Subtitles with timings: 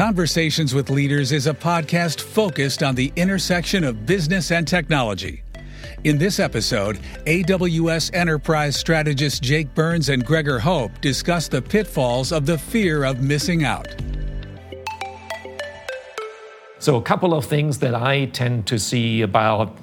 [0.00, 5.42] Conversations with Leaders is a podcast focused on the intersection of business and technology.
[6.04, 12.46] In this episode, AWS enterprise strategist Jake Burns and Gregor Hohpe discuss the pitfalls of
[12.46, 13.88] the fear of missing out.
[16.78, 19.76] So, a couple of things that I tend to see about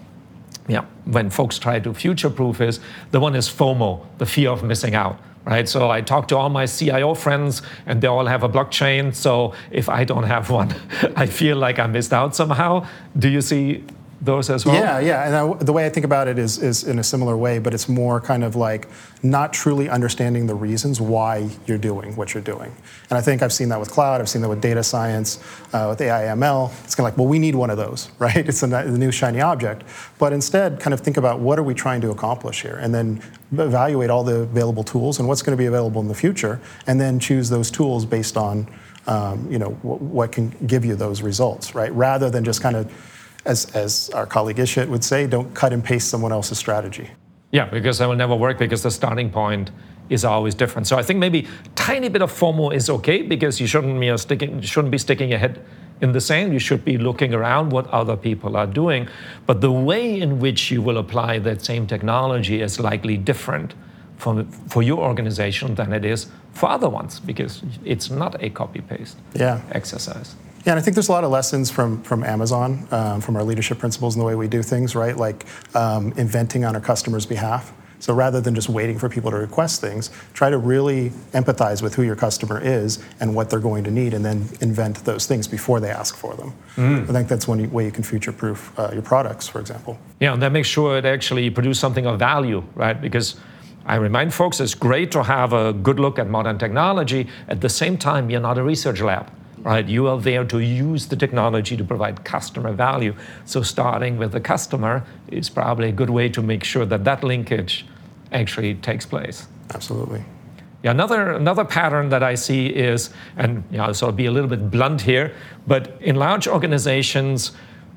[0.68, 2.80] yeah, when folks try to future proof is
[3.12, 5.20] the one is FOMO, the fear of missing out.
[5.48, 9.16] Right, so I talk to all my CIO friends, and they all have a blockchain.
[9.16, 10.76] So if I don't have one,
[11.16, 12.86] I feel like I missed out somehow.
[13.18, 13.86] Do you see
[14.20, 14.76] those as well?
[14.76, 15.26] Yeah, yeah.
[15.26, 17.74] And I, the way I think about it is, is in a similar way, but
[17.74, 18.88] it's more kind of like
[19.22, 22.76] not truly understanding the reasons why you're doing what you're doing.
[23.10, 25.40] And I think I've seen that with cloud, I've seen that with data science,
[25.74, 26.72] uh, with AI ML.
[26.84, 28.48] It's kind of like, well, we need one of those, right?
[28.48, 29.84] It's a, the new shiny object.
[30.18, 32.78] But instead, kind of think about what are we trying to accomplish here?
[32.82, 36.16] And then evaluate all the available tools and what's going to be available in the
[36.16, 38.68] future, and then choose those tools based on
[39.08, 41.94] um, you know, what can give you those results, right?
[41.94, 42.92] Rather than just kind of
[43.48, 47.10] as, as our colleague Ishit would say, don't cut and paste someone else's strategy.
[47.52, 49.72] Yeah, because that will never work because the starting point
[50.10, 50.86] is always different.
[50.88, 54.12] So I think maybe tiny bit of FOMO is okay because you shouldn't, uh, you
[54.12, 55.66] know, sticking, shouldn't be sticking your head
[56.02, 56.54] in the sand.
[56.54, 59.08] You should be looking around what other people are doing.
[59.46, 63.74] But the way in which you will apply that same technology is likely different
[64.18, 68.82] for, for your organization than it is for other ones because it's not a copy
[68.82, 69.62] paste yeah.
[69.72, 70.36] exercise.
[70.68, 73.44] Yeah, and I think there's a lot of lessons from from Amazon, um, from our
[73.44, 75.16] leadership principles and the way we do things, right?
[75.16, 77.72] Like um, inventing on our customers' behalf.
[78.00, 81.96] So rather than just waiting for people to request things, try to really empathize with
[81.96, 85.48] who your customer is and what they're going to need, and then invent those things
[85.48, 86.54] before they ask for them.
[86.76, 87.10] Mm.
[87.10, 89.98] I think that's one way you can future-proof uh, your products, for example.
[90.20, 93.00] Yeah, and that makes sure it actually produce something of value, right?
[93.00, 93.38] Because
[93.86, 97.30] I remind folks it's great to have a good look at modern technology.
[97.48, 99.88] At the same time, you're not a research lab right?
[99.88, 103.16] You are there to use the technology to provide customer value.
[103.46, 107.24] So starting with the customer is probably a good way to make sure that that
[107.24, 107.86] linkage
[108.32, 109.48] actually takes place.
[109.74, 110.24] Absolutely.
[110.84, 114.32] Yeah, another another pattern that I see is, and you know, so I'll be a
[114.32, 115.34] little bit blunt here,
[115.66, 117.52] but in large organizations,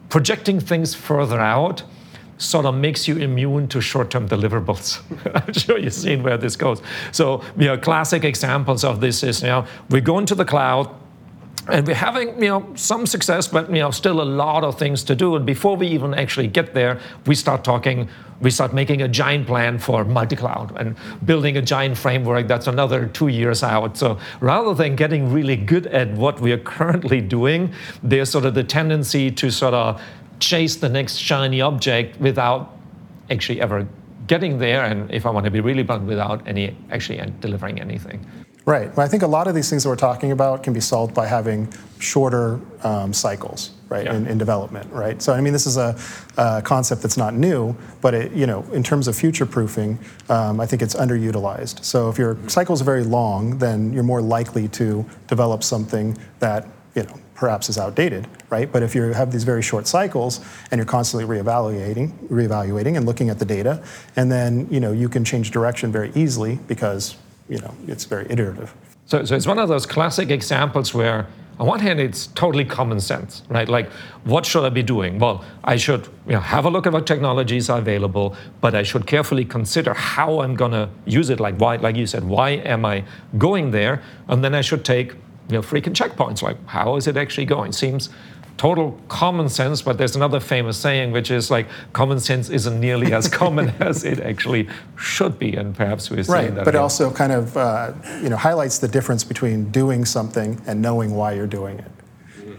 [0.08, 1.82] projecting things further out
[2.40, 5.00] sort of makes you immune to short-term deliverables.
[5.46, 6.80] I'm sure you've seen where this goes.
[7.12, 10.88] So, you know, classic examples of this is, you know, we go into the cloud,
[11.70, 15.02] and we're having you know some success but you know still a lot of things
[15.04, 15.36] to do.
[15.36, 18.08] And before we even actually get there we start talking
[18.40, 23.06] we start making a giant plan for multi-cloud and building a giant framework that's another
[23.06, 23.96] two years out.
[23.96, 27.72] So rather than getting really good at what we are currently doing
[28.02, 30.00] there's sort of the tendency to sort of
[30.40, 32.76] chase the next shiny object without
[33.30, 33.86] actually ever
[34.26, 34.84] getting there.
[34.84, 38.24] And if i want to be really blunt without any actually uh, delivering anything
[38.70, 38.96] Right.
[38.96, 41.12] Well, I think a lot of these things that we're talking about can be solved
[41.12, 44.14] by having shorter um, cycles, right, yeah.
[44.14, 45.20] in, in, development, right.
[45.20, 45.98] So I mean, this is a,
[46.36, 49.98] a, concept that's not new, but it, you know, in terms of future proofing,
[50.28, 51.84] um, I think it's underutilized.
[51.84, 56.68] So if your cycles are very long, then you're more likely to develop something that
[56.94, 58.70] you know perhaps is outdated, right?
[58.70, 60.38] But if you have these very short cycles
[60.70, 63.82] and you're constantly reevaluating, reevaluating and looking at the data,
[64.14, 67.16] and then you know you can change direction very easily because
[67.50, 68.74] you know, it's very iterative.
[69.04, 71.26] So, so it's one of those classic examples where
[71.60, 73.68] on one hand, it's totally common sense, right?
[73.68, 73.92] Like,
[74.24, 75.18] what should I be doing?
[75.18, 78.82] Well, I should you know, have a look at what technologies are available, but I
[78.82, 81.38] should carefully consider how I'm going to use it.
[81.38, 83.04] Like, why, like you said, why am I
[83.36, 84.02] going there?
[84.28, 85.12] And then I should take
[85.50, 86.40] you know, frequent checkpoints.
[86.40, 87.72] Like, how is it actually going?
[87.72, 88.08] Seems
[88.56, 93.12] total common sense, but there's another famous saying, which is like common sense isn't nearly
[93.12, 96.64] as common as it actually should be, and perhaps we're right, that.
[96.64, 96.82] But again.
[96.82, 101.32] also kind of uh, you know highlights the difference between doing something and knowing why
[101.32, 101.90] you're doing it.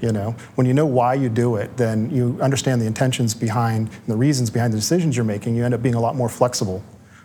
[0.02, 3.88] You know, when you know why you do it, then you understand the intentions behind
[3.88, 5.56] and the reasons behind the decisions you're making.
[5.56, 6.84] You end up being a lot more flexible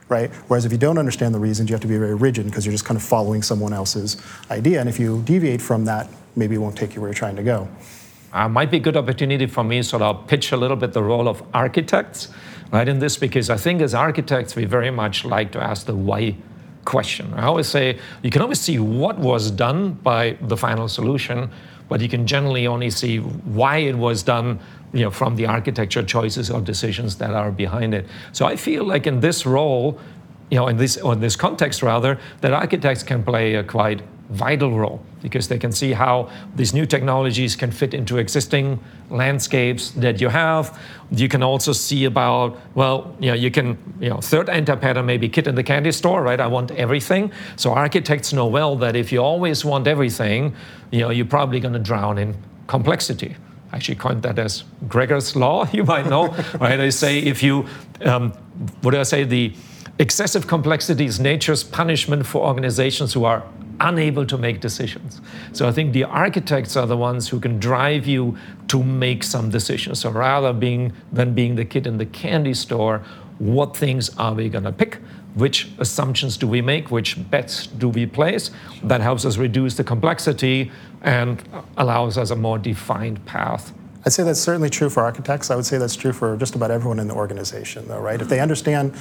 [0.08, 0.30] right?
[0.46, 2.70] Whereas if you don't understand the reasons, you have to be very rigid because you're
[2.72, 4.16] just kind of following someone else's
[4.52, 4.78] idea.
[4.78, 7.42] And if you deviate from that, maybe it won't take you where you're trying to
[7.42, 7.68] go
[8.36, 11.02] uh, might be a good opportunity for me sort of pitch a little bit the
[11.02, 12.28] role of architects
[12.72, 15.94] right in this because i think as architects we very much like to ask the
[15.94, 16.36] why
[16.86, 17.34] question.
[17.34, 21.50] I always say you can always see what was done by the final solution
[21.88, 24.58] but you can generally only see why it was done
[24.92, 28.06] you know, from the architecture choices or decisions that are behind it.
[28.32, 29.98] So i feel like in this role
[30.50, 34.02] you know, in this, or in this context rather, that architects can play a quite
[34.30, 38.78] vital role because they can see how these new technologies can fit into existing
[39.10, 40.78] landscapes that you have.
[41.10, 45.06] You can also see about, well, you know, you can, you know, third enter pattern
[45.06, 46.40] maybe kid in the candy store, right?
[46.40, 47.32] I want everything.
[47.56, 50.54] So architects know well that if you always want everything,
[50.90, 53.36] you know, you're probably going to drown in complexity.
[53.72, 56.28] I actually coined that as Gregor's law, you might know,
[56.60, 56.80] right?
[56.80, 57.66] I say if you,
[58.04, 58.32] um,
[58.82, 59.52] what do I say, the
[59.98, 63.44] excessive complexity is nature's punishment for organizations who are
[63.80, 65.20] unable to make decisions.
[65.52, 68.36] So I think the architects are the ones who can drive you
[68.68, 70.00] to make some decisions.
[70.00, 73.02] So rather being than being the kid in the candy store,
[73.38, 74.98] what things are we going to pick?
[75.34, 76.90] Which assumptions do we make?
[76.90, 78.50] Which bets do we place?
[78.82, 80.70] That helps us reduce the complexity
[81.02, 81.46] and
[81.76, 83.74] allows us a more defined path
[84.06, 85.50] I'd say that's certainly true for architects.
[85.50, 88.22] I would say that's true for just about everyone in the organization, though, right?
[88.22, 88.94] If they understand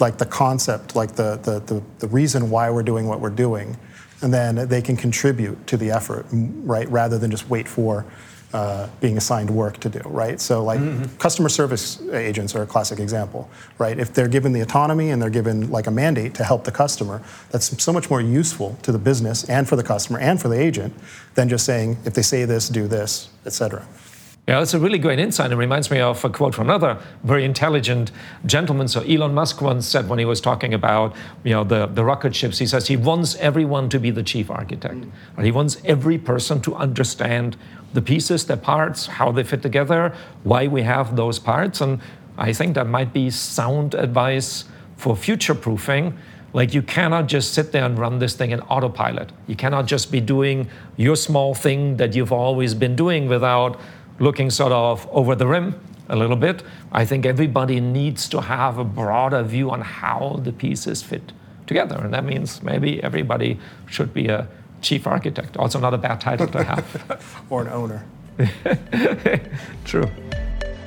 [0.00, 3.76] like the concept, like the, the, the, the, reason why we're doing what we're doing,
[4.22, 6.88] and then they can contribute to the effort, right?
[6.90, 8.04] Rather than just wait for
[8.52, 10.40] uh, being assigned work to do, right?
[10.40, 11.16] So, like mm-hmm.
[11.16, 13.98] customer service agents are a classic example, right?
[13.98, 17.22] If they're given the autonomy and they're given like a mandate to help the customer,
[17.50, 20.58] that's so much more useful to the business and for the customer and for the
[20.58, 20.94] agent
[21.34, 23.86] than just saying, if they say this, do this, et cetera.
[24.48, 25.50] Yeah, that's a really great insight.
[25.50, 28.12] It reminds me of a quote from another very intelligent
[28.44, 28.86] gentleman.
[28.86, 32.32] So Elon Musk once said when he was talking about you know the, the rocket
[32.36, 35.04] ships, he says he wants everyone to be the chief architect.
[35.36, 35.44] Mm.
[35.44, 37.56] He wants every person to understand
[37.92, 40.14] the pieces, the parts, how they fit together,
[40.44, 41.80] why we have those parts.
[41.80, 42.00] And
[42.38, 44.66] I think that might be sound advice
[44.96, 46.16] for future proofing.
[46.52, 49.32] Like you cannot just sit there and run this thing in autopilot.
[49.48, 53.80] You cannot just be doing your small thing that you've always been doing without
[54.18, 55.78] looking sort of over the rim
[56.08, 56.62] a little bit.
[56.92, 61.32] I think everybody needs to have a broader view on how the pieces fit
[61.66, 61.96] together.
[61.96, 64.48] And that means maybe everybody should be a
[64.82, 65.56] chief architect.
[65.56, 67.44] Also, not a bad title to have.
[67.50, 68.04] or an owner.
[69.84, 70.08] True.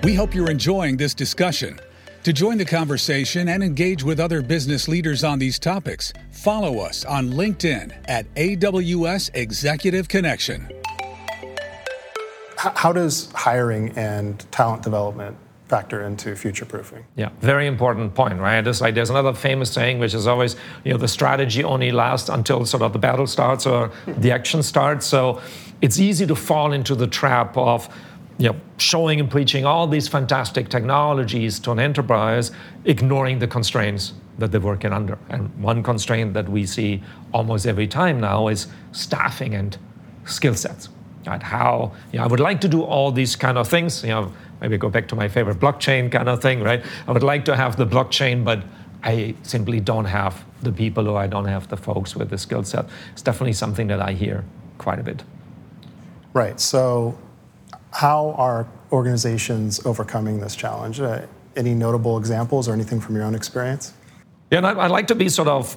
[0.03, 1.79] We hope you're enjoying this discussion.
[2.23, 7.05] To join the conversation and engage with other business leaders on these topics, follow us
[7.05, 10.78] on LinkedIn at AWS Executive Connection
[12.59, 15.38] how does hiring and talent development
[15.69, 17.06] factor into future proofing.
[17.15, 18.65] Yeah, very important point, right?
[18.65, 22.27] It's like there's another famous saying which is always, you know, the strategy only lasts
[22.27, 25.06] until sort of the battle starts or the action starts.
[25.06, 25.39] So
[25.81, 27.88] it's easy to fall into the trap of
[28.39, 32.51] you know, showing and preaching all these fantastic technologies to an enterprise,
[32.85, 35.19] ignoring the constraints that they're working under.
[35.29, 37.03] And one constraint that we see
[37.33, 39.77] almost every time now is staffing and
[40.25, 40.89] skill sets
[41.25, 41.42] right?
[41.42, 44.04] How you know, I would like to do all these kind of things.
[44.04, 46.83] You know, maybe go back to my favorite blockchain kind of thing, right?
[47.07, 48.63] I would like to have the blockchain, but
[49.04, 52.63] I simply don't have the people or I don't have the folks with the skill
[52.63, 52.86] set.
[53.13, 54.44] It's definitely something that I hear
[54.77, 55.24] quite a bit.
[56.33, 56.60] Right.
[56.60, 57.18] So,
[57.92, 61.00] how are organizations overcoming this challenge?
[61.00, 61.21] Uh,
[61.56, 63.94] any notable examples or anything from your own experience?
[64.51, 65.75] Yeah, and I'd like to be sort of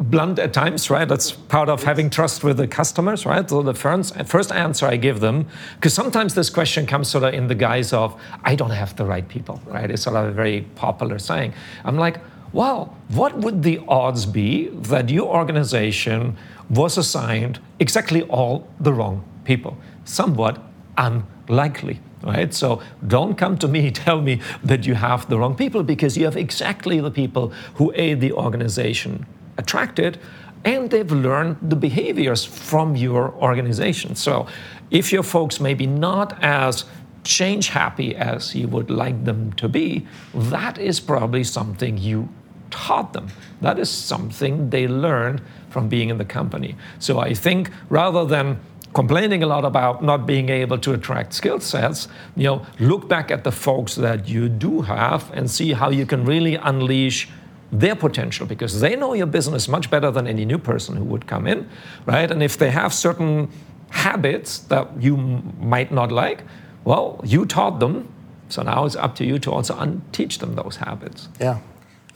[0.00, 1.08] blunt at times, right?
[1.08, 3.48] That's part of having trust with the customers, right?
[3.48, 5.46] So the first, first answer I give them,
[5.76, 9.04] because sometimes this question comes sort of in the guise of, I don't have the
[9.04, 9.90] right people, right?
[9.90, 11.54] It's sort of a very popular saying.
[11.84, 12.20] I'm like,
[12.52, 16.36] well, what would the odds be that your organization
[16.70, 19.76] was assigned exactly all the wrong people?
[20.04, 20.62] Somewhat
[20.96, 22.52] unlikely right?
[22.52, 26.24] So don't come to me, tell me that you have the wrong people because you
[26.24, 29.26] have exactly the people who aid the organization
[29.58, 30.18] attracted
[30.64, 34.16] and they've learned the behaviors from your organization.
[34.16, 34.46] So
[34.90, 36.84] if your folks maybe not as
[37.22, 42.28] change happy as you would like them to be, that is probably something you
[42.70, 43.28] taught them.
[43.60, 46.74] That is something they learned from being in the company.
[46.98, 48.58] So I think rather than
[48.94, 53.30] complaining a lot about not being able to attract skill sets, you know, look back
[53.30, 57.28] at the folks that you do have and see how you can really unleash
[57.72, 61.26] their potential because they know your business much better than any new person who would
[61.26, 61.68] come in,
[62.06, 62.30] right?
[62.30, 63.48] And if they have certain
[63.90, 66.42] habits that you might not like,
[66.84, 68.12] well, you taught them,
[68.48, 71.28] so now it's up to you to also unteach them those habits.
[71.40, 71.58] Yeah.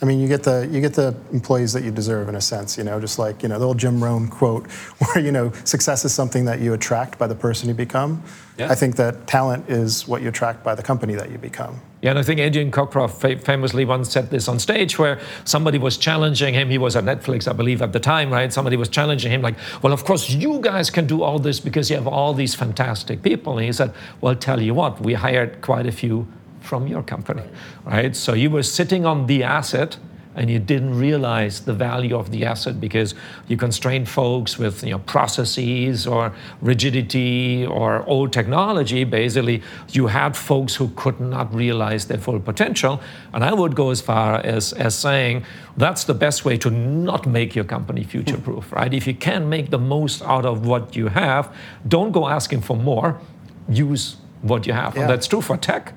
[0.03, 2.79] I mean, you get the you get the employees that you deserve in a sense,
[2.79, 6.05] you know, just like you know the old Jim Rohn quote, where you know success
[6.05, 8.23] is something that you attract by the person you become.
[8.57, 8.71] Yeah.
[8.71, 11.81] I think that talent is what you attract by the company that you become.
[12.03, 15.99] Yeah, and I think Adrian Cockcroft famously once said this on stage where somebody was
[15.99, 16.71] challenging him.
[16.71, 18.51] He was at Netflix, I believe, at the time, right?
[18.51, 21.91] Somebody was challenging him, like, well, of course, you guys can do all this because
[21.91, 23.59] you have all these fantastic people.
[23.59, 23.93] And he said,
[24.23, 26.27] well, tell you what, we hired quite a few
[26.71, 27.43] from your company,
[27.85, 28.15] right?
[28.15, 29.99] So you were sitting on the asset
[30.37, 33.11] and you didn't realize the value of the asset because
[33.49, 39.03] you constrained folks with you know, processes or rigidity or old technology.
[39.03, 43.01] Basically, you had folks who could not realize their full potential.
[43.35, 45.45] And I would go as far as, as saying
[45.77, 48.77] that's the best way to not make your company future proof, hmm.
[48.77, 48.95] right?
[48.95, 51.53] If you can make the most out of what you have,
[51.89, 53.21] don't go asking for more,
[53.69, 54.95] use what you have.
[54.95, 55.01] Yeah.
[55.01, 55.95] And that's true for tech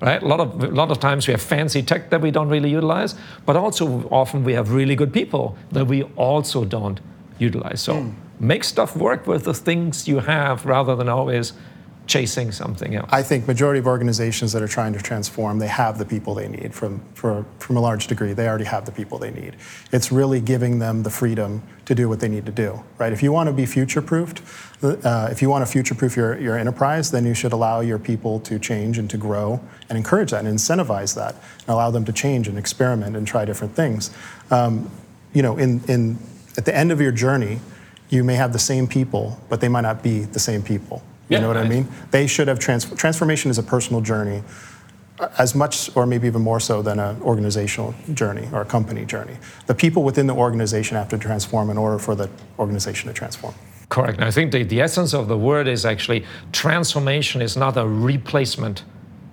[0.00, 0.22] right?
[0.22, 2.70] A lot of a lot of times we have fancy tech that we don't really
[2.70, 7.00] utilize, but also often we have really good people that we also don't
[7.38, 7.80] utilize.
[7.80, 8.14] So mm.
[8.40, 11.52] make stuff work with the things you have rather than always
[12.06, 13.08] chasing something else.
[13.12, 16.48] I think majority of organizations that are trying to transform, they have the people they
[16.48, 18.32] need from, for, from a large degree.
[18.32, 19.56] They already have the people they need.
[19.92, 23.12] It's really giving them the freedom to do what they need to do, right?
[23.12, 24.40] If you want to be future-proofed,
[24.82, 28.40] uh, if you want to future-proof your, your enterprise, then you should allow your people
[28.40, 32.12] to change and to grow and encourage that and incentivize that and allow them to
[32.12, 34.10] change and experiment and try different things.
[34.50, 34.90] Um,
[35.32, 36.18] you know, in, in,
[36.56, 37.60] at the end of your journey,
[38.10, 41.02] you may have the same people, but they might not be the same people.
[41.28, 41.88] You yeah, know what I mean?
[42.12, 44.42] They should have trans- transformation is a personal journey
[45.18, 49.04] uh, as much or maybe even more so than an organizational journey or a company
[49.04, 49.36] journey.
[49.66, 53.54] The people within the organization have to transform in order for the organization to transform.
[53.88, 54.20] Correct.
[54.20, 58.84] I think the, the essence of the word is actually transformation is not a replacement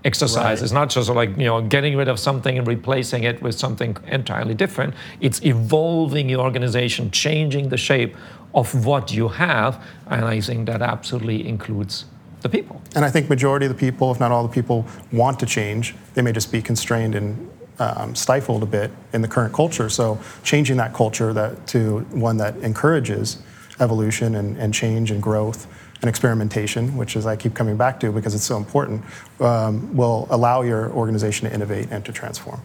[0.06, 0.60] exercise.
[0.60, 0.64] Right.
[0.64, 3.98] It's not just like you know getting rid of something and replacing it with something
[4.08, 4.94] entirely different.
[5.22, 8.16] It's evolving your organization, changing the shape
[8.54, 12.06] of what you have, and I think that absolutely includes
[12.42, 12.82] the people.
[12.96, 15.96] And I think majority of the people, if not all the people, want to change.
[16.14, 19.90] They may just be constrained and um, stifled a bit in the current culture.
[19.90, 23.42] So changing that culture that to one that encourages
[23.80, 25.68] evolution and, and change and growth
[26.02, 29.04] and experimentation, which is I keep coming back to because it's so important,
[29.40, 32.62] um, will allow your organization to innovate and to transform.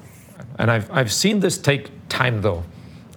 [0.59, 2.65] And I've, I've seen this take time though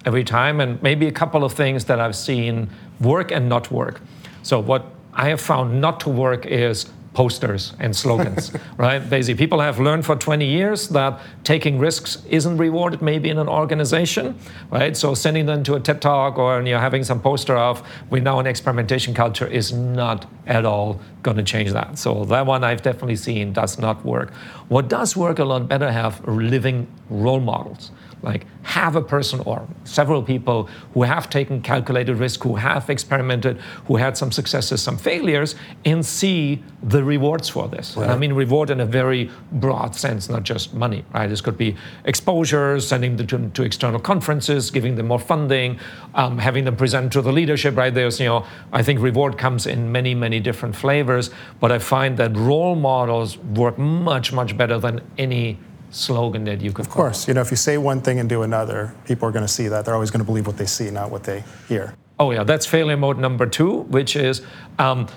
[0.06, 4.02] every time, and maybe a couple of things that I've seen work and not work.
[4.44, 9.00] So, what I have found not to work is posters and slogans, right?
[9.00, 13.50] Basically, people have learned for 20 years that taking risks isn't rewarded maybe in an
[13.50, 14.38] organization,
[14.70, 14.96] right?
[14.96, 18.22] So sending them to a TED Talk or you know, having some poster of we
[18.22, 21.98] now an experimentation culture is not at all going to change that.
[21.98, 24.34] So that one I've definitely seen does not work.
[24.70, 27.92] What does work a lot better have living role models
[28.24, 33.58] like have a person or several people who have taken calculated risk, who have experimented,
[33.86, 37.98] who had some successes, some failures, and see the rewards for this.
[37.98, 38.10] Right.
[38.10, 41.28] I mean reward in a very broad sense, not just money, right?
[41.28, 41.76] This could be
[42.06, 45.80] exposure, sending them to, to external conferences, giving them more funding,
[46.16, 47.94] um, having them present to the leadership, right?
[47.94, 52.18] There's, you know, I think reward comes in many, many different flavors, but I find
[52.18, 55.58] that role models work much, much better than any
[55.92, 56.86] slogan that you could.
[56.86, 59.46] Of course, you know, if you say one thing and do another, people are going
[59.46, 59.86] to see that.
[59.86, 61.96] They're always going to believe what they see, not what they hear.
[62.20, 64.42] Oh yeah, that's failure mode number two, which is
[64.80, 65.08] um,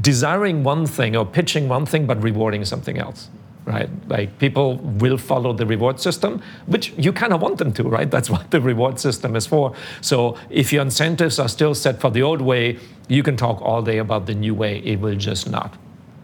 [0.00, 3.28] desiring one thing or pitching one thing but rewarding something else
[3.64, 3.90] right?
[4.08, 8.10] Like people will follow the reward system, which you kind of want them to, right?
[8.10, 9.74] That's what the reward system is for.
[10.00, 12.78] So if your incentives are still set for the old way,
[13.08, 14.78] you can talk all day about the new way.
[14.78, 15.76] It will just not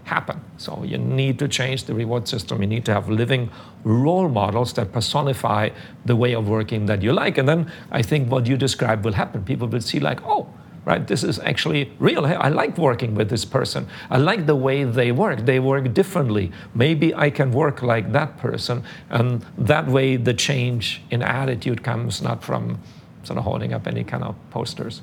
[0.06, 0.40] happen.
[0.56, 2.62] So you need to change the reward system.
[2.62, 3.50] You need to have living
[3.82, 5.70] role models that personify
[6.04, 7.38] the way of working that you like.
[7.38, 9.44] And then I think what you describe will happen.
[9.44, 10.48] People will see, like, oh,
[10.84, 12.24] right, this is actually real.
[12.24, 13.88] I like working with this person.
[14.08, 15.44] I like the way they work.
[15.44, 16.52] They work differently.
[16.72, 18.84] Maybe I can work like that person.
[19.10, 22.80] And that way, the change in attitude comes not from
[23.24, 25.02] sort of holding up any kind of posters.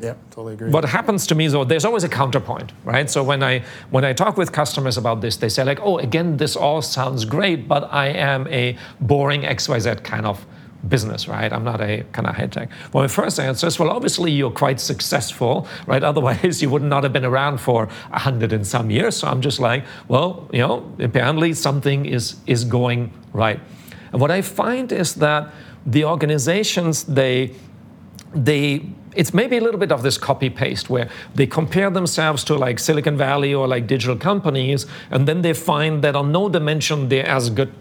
[0.00, 0.70] Yeah, totally agree.
[0.70, 3.08] What happens to me is, though, there's always a counterpoint, right?
[3.08, 6.36] So when I when I talk with customers about this, they say like, "Oh, again,
[6.36, 10.44] this all sounds great, but I am a boring XYZ kind of
[10.88, 11.50] business, right?
[11.52, 14.50] I'm not a kind of high tech." Well, my first answer is, "Well, obviously you're
[14.50, 16.02] quite successful, right?
[16.02, 19.40] Otherwise, you would not have been around for a hundred and some years." So I'm
[19.40, 23.60] just like, "Well, you know, apparently something is is going right."
[24.12, 25.52] And what I find is that
[25.86, 27.52] the organizations they
[28.34, 28.82] they
[29.14, 32.78] it's maybe a little bit of this copy paste where they compare themselves to like
[32.78, 37.26] Silicon Valley or like digital companies, and then they find that on no dimension they're
[37.26, 37.72] as good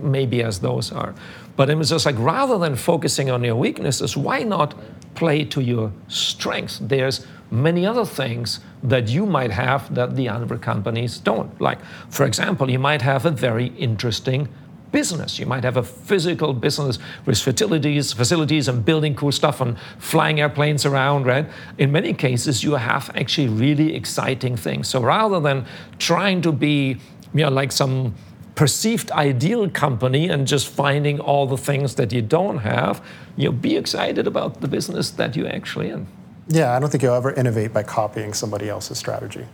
[0.00, 1.14] maybe as those are.
[1.56, 4.74] But it was just like rather than focusing on your weaknesses, why not
[5.14, 6.78] play to your strengths?
[6.78, 11.60] There's many other things that you might have that the other companies don't.
[11.60, 14.48] Like, for example, you might have a very interesting
[14.92, 15.38] business.
[15.38, 20.40] You might have a physical business with facilities, facilities and building cool stuff and flying
[20.40, 21.46] airplanes around, right?
[21.78, 24.88] In many cases, you have actually really exciting things.
[24.88, 25.66] So rather than
[25.98, 26.98] trying to be,
[27.34, 28.14] you know, like some
[28.54, 33.04] perceived ideal company and just finding all the things that you don't have,
[33.36, 36.06] you know, be excited about the business that you're actually in.
[36.48, 39.46] Yeah, I don't think you'll ever innovate by copying somebody else's strategy.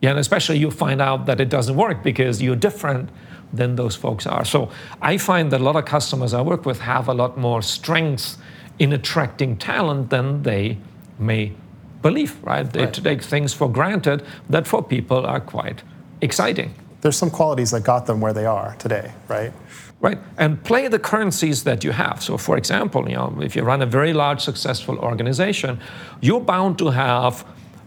[0.00, 3.08] Yeah, and especially you find out that it doesn't work because you're different
[3.52, 4.44] than those folks are.
[4.44, 7.62] So I find that a lot of customers I work with have a lot more
[7.62, 8.36] strength
[8.78, 10.78] in attracting talent than they
[11.18, 11.52] may
[12.00, 12.70] believe, right?
[12.70, 12.94] They right.
[12.94, 15.82] take things for granted that for people are quite
[16.20, 16.74] exciting.
[17.00, 19.52] There's some qualities that got them where they are today, right?
[20.00, 22.22] Right, and play the currencies that you have.
[22.22, 25.78] So, for example, you know, if you run a very large, successful organization,
[26.20, 27.44] you're bound to have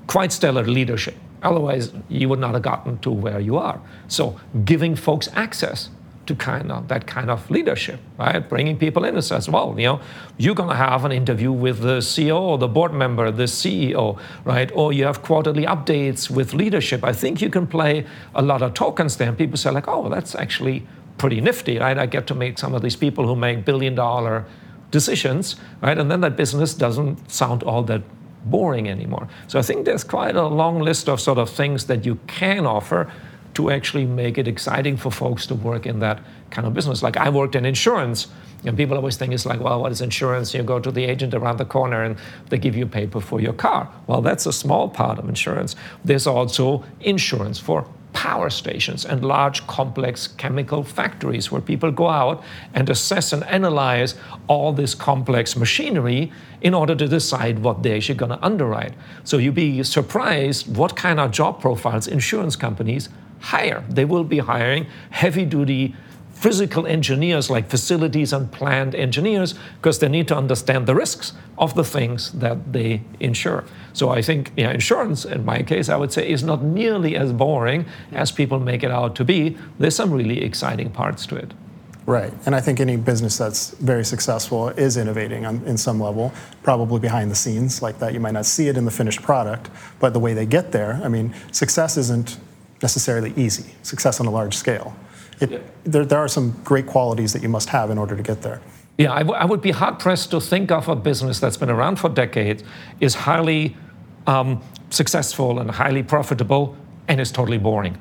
[0.07, 1.15] quite stellar leadership.
[1.45, 3.79] Otherwise, you would not have gotten to where you are.
[4.07, 5.89] So, giving folks access
[6.25, 8.39] to kind of that kind of leadership, right?
[8.49, 10.01] Bringing people in and says, well, you know,
[10.37, 14.19] you're going to have an interview with the CEO or the board member, the CEO,
[14.43, 14.71] right?
[14.73, 17.03] Or you have quarterly updates with leadership.
[17.03, 19.29] I think you can play a lot of tokens there.
[19.29, 20.87] And people say like, oh, that's actually
[21.17, 21.97] pretty nifty, right?
[21.97, 24.45] I get to meet some of these people who make billion dollar
[24.91, 25.97] decisions, right?
[25.97, 28.01] And then that business doesn't sound all that
[28.45, 29.27] boring anymore.
[29.47, 32.65] So I think there's quite a long list of sort of things that you can
[32.65, 33.11] offer
[33.55, 36.19] to actually make it exciting for folks to work in that
[36.51, 37.01] kind of business.
[37.01, 38.27] Like I worked in insurance,
[38.65, 40.53] and people always think it's like, well, what is insurance?
[40.53, 42.17] You go to the agent around the corner and
[42.49, 43.89] they give you paper for your car.
[44.07, 45.75] Well, that's a small part of insurance.
[46.03, 52.41] There's also insurance for power stations and large complex chemical factories where people go out
[52.73, 54.15] and assess and analyze
[54.47, 56.31] all this complex machinery
[56.61, 58.93] in order to decide what they're actually going to underwrite.
[59.25, 63.09] So you'd be surprised what kind of job profiles insurance companies
[63.41, 63.83] hire.
[63.89, 65.93] They will be hiring heavy duty
[66.35, 71.73] physical engineers like facilities and plant engineers because they need to understand the risks of
[71.75, 73.63] the things that they insure.
[73.93, 77.85] So I think insurance, in my case, I would say, is not nearly as boring
[78.11, 79.57] as people make it out to be.
[79.79, 81.53] There's some really exciting parts to it.
[82.05, 82.31] Right.
[82.45, 86.99] And I think any business that's very successful is innovating on, in some level, probably
[86.99, 88.13] behind the scenes like that.
[88.13, 91.01] You might not see it in the finished product, but the way they get there,
[91.03, 92.37] I mean, success isn't
[92.83, 94.95] necessarily easy, success on a large scale.
[95.39, 95.59] It, yeah.
[95.83, 98.61] there, there are some great qualities that you must have in order to get there.
[98.97, 101.69] Yeah, I, w- I would be hard pressed to think of a business that's been
[101.69, 102.63] around for decades,
[103.01, 103.75] is highly
[104.25, 106.75] um, successful and highly profitable,
[107.07, 107.99] and is totally boring.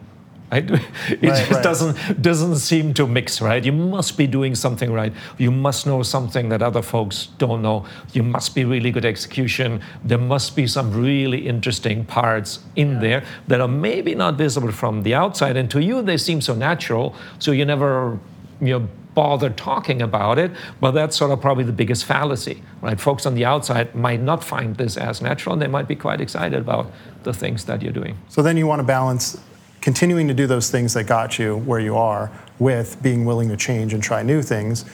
[0.52, 0.70] Right?
[1.08, 1.62] It right, just right.
[1.62, 3.64] doesn't doesn't seem to mix, right?
[3.64, 5.12] You must be doing something right.
[5.38, 7.86] You must know something that other folks don't know.
[8.12, 9.80] You must be really good execution.
[10.04, 13.00] There must be some really interesting parts in yeah.
[13.00, 16.54] there that are maybe not visible from the outside, and to you they seem so
[16.54, 17.14] natural.
[17.38, 18.18] So you never,
[18.60, 23.00] you know bother talking about it, but that's sort of probably the biggest fallacy, right?
[23.00, 26.20] Folks on the outside might not find this as natural, and they might be quite
[26.20, 26.90] excited about
[27.22, 28.18] the things that you're doing.
[28.28, 29.40] So then you want to balance
[29.84, 33.56] continuing to do those things that got you where you are with being willing to
[33.56, 34.86] change and try new things,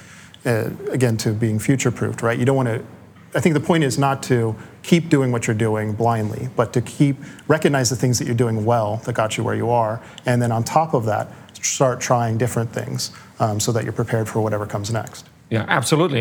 [0.44, 2.37] uh, again, to being future proofed, right?
[2.37, 2.85] You don't want to,
[3.33, 6.81] I think the point is not to keep doing what you're doing blindly, but to
[6.83, 10.42] keep, recognize the things that you're doing well that got you where you are, and
[10.42, 11.29] then on top of that,
[11.64, 15.29] start trying different things um, so that you're prepared for whatever comes next.
[15.50, 16.20] Yeah, absolutely.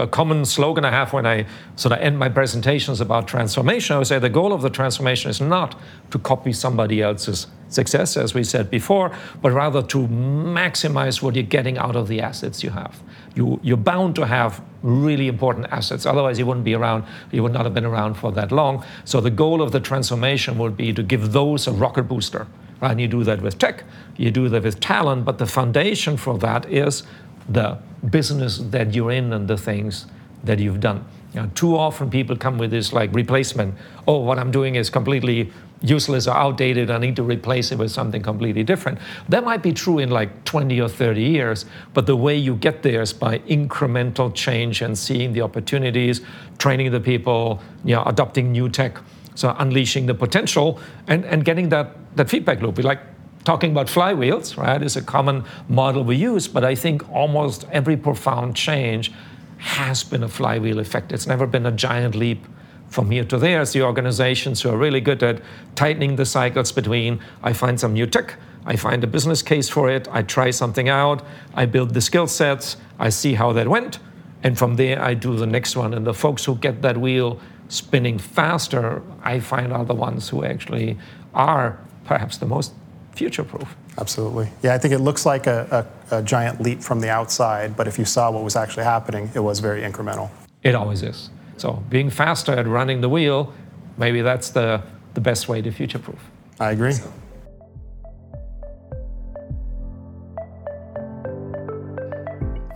[0.00, 3.98] A common slogan I have when I sort of end my presentations about transformation, I
[3.98, 8.34] would say the goal of the transformation is not to copy somebody else's success, as
[8.34, 12.70] we said before, but rather to maximize what you're getting out of the assets you
[12.70, 13.00] have.
[13.34, 17.52] You, you're bound to have really important assets, otherwise, you wouldn't be around, you would
[17.52, 18.84] not have been around for that long.
[19.04, 22.46] So, the goal of the transformation would be to give those a rocket booster.
[22.80, 22.90] Right?
[22.90, 23.84] And you do that with tech,
[24.16, 27.04] you do that with talent, but the foundation for that is
[27.48, 27.78] the
[28.10, 30.06] business that you're in and the things
[30.42, 31.04] that you've done.
[31.32, 33.74] You know, too often people come with this like replacement.
[34.06, 36.90] Oh, what I'm doing is completely useless or outdated.
[36.90, 38.98] I need to replace it with something completely different.
[39.28, 41.64] That might be true in like 20 or 30 years,
[41.94, 46.20] but the way you get there is by incremental change and seeing the opportunities,
[46.58, 48.98] training the people, you know, adopting new tech,
[49.34, 52.76] so unleashing the potential and, and getting that, that feedback loop.
[52.76, 53.00] We like
[53.44, 57.96] talking about flywheels, right, is a common model we use, but I think almost every
[57.96, 59.12] profound change
[59.58, 61.12] has been a flywheel effect.
[61.12, 62.46] It's never been a giant leap
[62.92, 63.64] from here to there.
[63.64, 65.40] The organizations who are really good at
[65.74, 69.90] tightening the cycles between I find some new tech, I find a business case for
[69.90, 71.24] it, I try something out,
[71.54, 73.98] I build the skill sets, I see how that went,
[74.42, 75.94] and from there I do the next one.
[75.94, 80.44] And the folks who get that wheel spinning faster, I find are the ones who
[80.44, 80.98] actually
[81.34, 82.72] are perhaps the most
[83.14, 83.74] future proof.
[83.98, 84.48] Absolutely.
[84.62, 87.86] Yeah, I think it looks like a, a, a, giant leap from the outside, but
[87.86, 90.30] if you saw what was actually happening, it was very incremental.
[90.62, 91.30] It always is.
[91.62, 93.52] So being faster at running the wheel,
[93.96, 94.82] maybe that's the,
[95.14, 96.18] the best way to future proof.
[96.58, 96.94] I agree.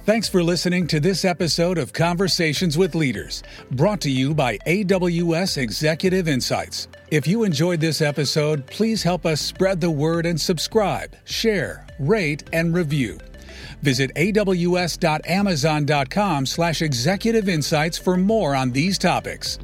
[0.05, 5.59] Thanks for listening to this episode of Conversations with Leaders, brought to you by AWS
[5.59, 6.87] Executive Insights.
[7.11, 12.45] If you enjoyed this episode, please help us spread the word and subscribe, share, rate,
[12.53, 13.19] and review.
[13.83, 19.59] Visit aws.amazon.com slash executive insights for more on these topics.